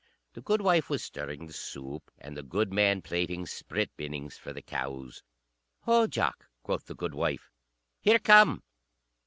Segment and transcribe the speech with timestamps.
[0.33, 5.21] The goodwife was stirring the soup, and the goodman plaiting sprit binnings for the cows.
[5.81, 7.51] "Ho, Jock," quoth the goodwife,
[7.99, 8.63] "here come.